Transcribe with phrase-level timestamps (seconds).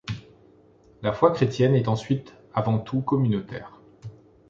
[1.03, 3.79] La foi chrétienne est ensuite avant tout communautaire.